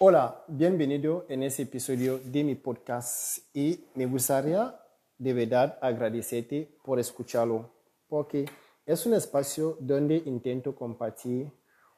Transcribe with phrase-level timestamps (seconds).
[0.00, 4.80] Hola, bienvenido en este episodio de mi podcast y me gustaría
[5.18, 7.68] de verdad agradecerte por escucharlo,
[8.06, 8.44] porque
[8.86, 11.50] es un espacio donde intento compartir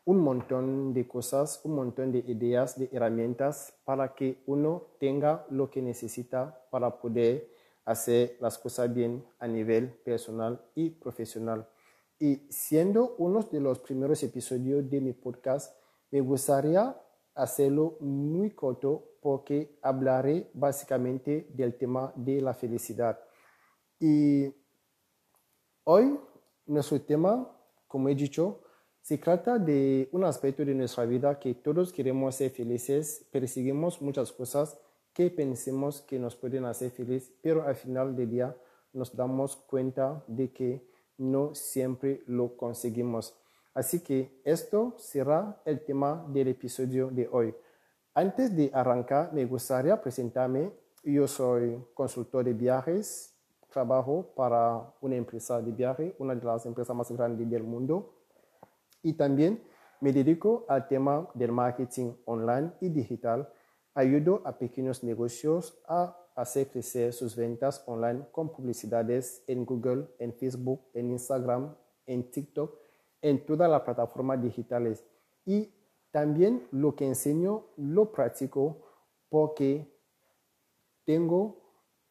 [0.06, 5.70] un montón de cosas, un montón de ideas, de herramientas para que uno tenga lo
[5.70, 7.50] que necesita para poder
[7.84, 11.68] hacer las cosas bien a nivel personal y profesional.
[12.18, 15.76] Y siendo uno de los primeros episodios de mi podcast,
[16.10, 16.96] me gustaría
[17.42, 23.18] hacerlo muy corto porque hablaré básicamente del tema de la felicidad.
[23.98, 24.52] Y
[25.84, 26.18] hoy
[26.66, 27.50] nuestro tema,
[27.86, 28.62] como he dicho,
[29.02, 34.30] se trata de un aspecto de nuestra vida que todos queremos ser felices, perseguimos muchas
[34.32, 34.78] cosas
[35.12, 38.56] que pensemos que nos pueden hacer felices, pero al final del día
[38.92, 40.88] nos damos cuenta de que
[41.18, 43.34] no siempre lo conseguimos.
[43.80, 47.54] Así que esto será el tema del episodio de hoy.
[48.12, 50.70] Antes de arrancar, me gustaría presentarme.
[51.02, 53.34] Yo soy consultor de viajes,
[53.70, 58.12] trabajo para una empresa de viaje, una de las empresas más grandes del mundo.
[59.02, 59.62] Y también
[60.02, 63.50] me dedico al tema del marketing online y digital.
[63.94, 70.34] Ayudo a pequeños negocios a hacer crecer sus ventas online con publicidades en Google, en
[70.34, 72.89] Facebook, en Instagram, en TikTok,
[73.22, 75.04] en todas las plataformas digitales.
[75.44, 75.72] Y
[76.10, 78.82] también lo que enseño lo practico
[79.28, 79.86] porque
[81.04, 81.60] tengo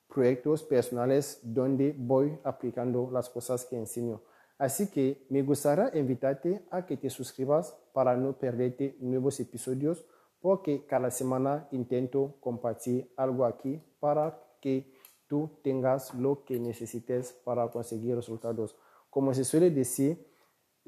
[0.07, 4.21] proyectos personales donde voy aplicando las cosas que enseño.
[4.57, 10.05] Así que me gustaría invitarte a que te suscribas para no perderte nuevos episodios
[10.41, 14.91] porque cada semana intento compartir algo aquí para que
[15.27, 18.75] tú tengas lo que necesites para conseguir resultados.
[19.09, 20.25] Como se suele decir,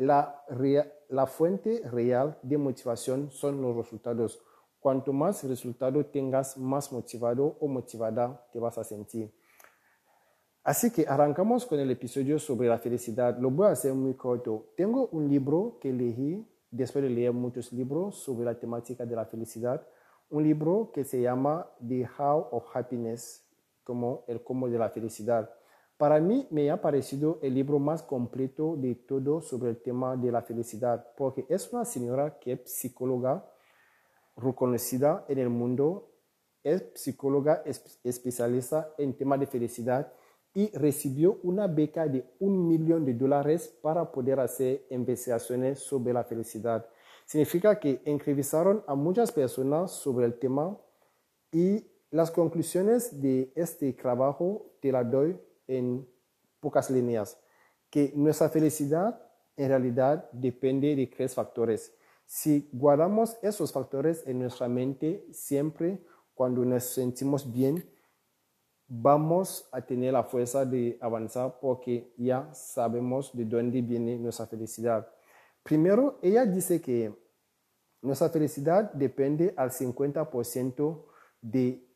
[0.01, 0.43] la,
[1.09, 4.41] la fuente real de motivación son los resultados.
[4.79, 9.31] Cuanto más resultado tengas, más motivado o motivada te vas a sentir.
[10.63, 13.37] Así que arrancamos con el episodio sobre la felicidad.
[13.37, 14.73] Lo voy a hacer muy corto.
[14.75, 19.25] Tengo un libro que leí después de leer muchos libros sobre la temática de la
[19.25, 19.85] felicidad.
[20.31, 23.45] Un libro que se llama The How of Happiness,
[23.83, 25.51] como el cómo de la felicidad.
[26.01, 30.31] Para mí me ha parecido el libro más completo de todo sobre el tema de
[30.31, 33.45] la felicidad, porque es una señora que es psicóloga
[34.35, 36.09] reconocida en el mundo,
[36.63, 37.61] es psicóloga
[38.03, 40.11] especialista en temas de felicidad
[40.55, 46.23] y recibió una beca de un millón de dólares para poder hacer investigaciones sobre la
[46.23, 46.83] felicidad.
[47.27, 50.75] Significa que entrevistaron a muchas personas sobre el tema
[51.51, 55.37] y las conclusiones de este trabajo te las doy
[55.71, 56.07] en
[56.59, 57.37] pocas líneas,
[57.89, 59.21] que nuestra felicidad
[59.57, 61.93] en realidad depende de tres factores.
[62.25, 67.89] Si guardamos esos factores en nuestra mente siempre cuando nos sentimos bien,
[68.87, 75.07] vamos a tener la fuerza de avanzar porque ya sabemos de dónde viene nuestra felicidad.
[75.63, 77.13] Primero, ella dice que
[78.01, 81.05] nuestra felicidad depende al 50%
[81.41, 81.87] de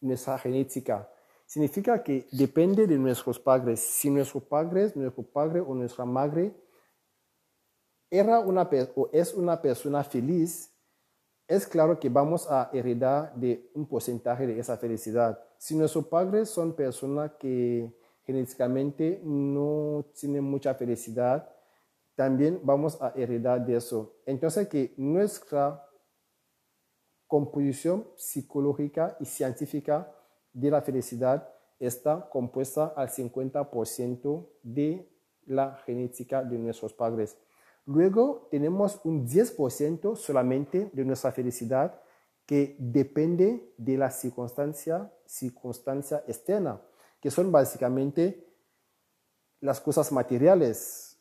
[0.00, 1.10] nuestra genética.
[1.46, 3.80] Significa que depende de nuestros padres.
[3.80, 6.52] Si nuestros padres, nuestro padre o nuestra madre
[8.10, 10.72] era una, o es una persona feliz,
[11.46, 15.38] es claro que vamos a heredar de un porcentaje de esa felicidad.
[15.56, 21.48] Si nuestros padres son personas que genéticamente no tienen mucha felicidad,
[22.16, 24.16] también vamos a heredar de eso.
[24.26, 25.88] Entonces que nuestra
[27.28, 30.12] composición psicológica y científica
[30.56, 35.06] de la felicidad está compuesta al 50% de
[35.44, 37.36] la genética de nuestros padres.
[37.84, 42.00] Luego tenemos un 10% solamente de nuestra felicidad
[42.46, 46.80] que depende de la circunstancia, circunstancia externa,
[47.20, 48.46] que son básicamente
[49.60, 51.18] las cosas materiales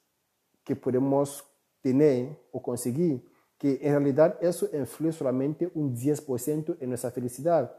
[0.64, 1.44] que podemos
[1.82, 3.22] tener o conseguir,
[3.58, 7.76] que en realidad eso influye solamente un 10% en nuestra felicidad.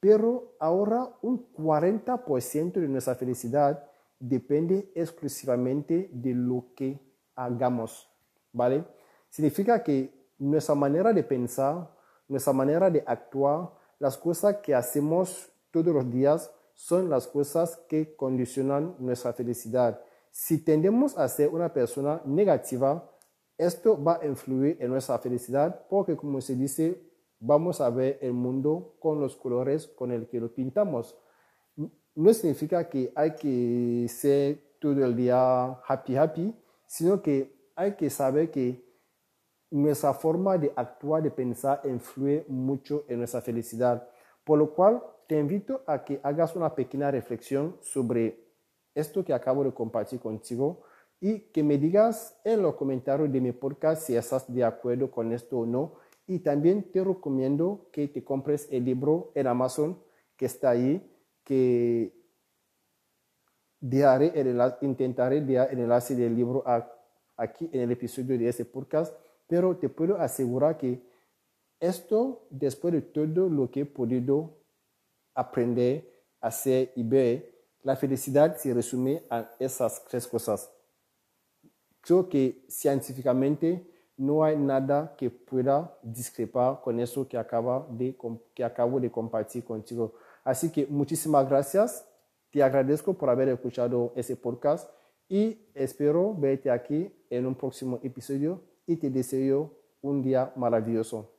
[0.00, 3.84] Pero ahora un 40% de nuestra felicidad
[4.18, 7.00] depende exclusivamente de lo que
[7.34, 8.08] hagamos,
[8.52, 8.84] ¿vale?
[9.28, 11.90] Significa que nuestra manera de pensar,
[12.28, 18.14] nuestra manera de actuar, las cosas que hacemos todos los días son las cosas que
[18.14, 20.00] condicionan nuestra felicidad.
[20.30, 23.10] Si tendemos a ser una persona negativa,
[23.56, 27.07] esto va a influir en nuestra felicidad porque, como se dice,
[27.40, 31.16] vamos a ver el mundo con los colores con el que lo pintamos.
[32.14, 36.54] No significa que hay que ser todo el día happy, happy,
[36.86, 38.84] sino que hay que saber que
[39.70, 44.08] nuestra forma de actuar, de pensar, influye mucho en nuestra felicidad.
[44.44, 48.48] Por lo cual, te invito a que hagas una pequeña reflexión sobre
[48.94, 50.82] esto que acabo de compartir contigo
[51.20, 55.32] y que me digas en los comentarios de mi podcast si estás de acuerdo con
[55.32, 55.94] esto o no.
[56.28, 59.98] Y también te recomiendo que te compres el libro en Amazon
[60.36, 61.02] que está ahí,
[61.42, 62.14] que
[63.80, 66.62] dejaré el intentaré dejar el enlace del libro
[67.36, 69.16] aquí en el episodio de este podcast,
[69.46, 71.02] pero te puedo asegurar que
[71.80, 74.58] esto, después de todo lo que he podido
[75.34, 80.70] aprender, hacer y ver, la felicidad se resume a esas tres cosas.
[82.02, 87.38] Creo que científicamente no hay nada que pueda discrepar con eso que,
[87.90, 88.16] de,
[88.52, 90.14] que acabo de compartir contigo.
[90.44, 92.06] Así que muchísimas gracias.
[92.50, 94.90] Te agradezco por haber escuchado ese podcast
[95.28, 99.72] y espero verte aquí en un próximo episodio y te deseo
[100.02, 101.37] un día maravilloso.